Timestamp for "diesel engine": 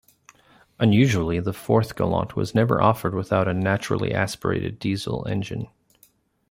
4.79-5.67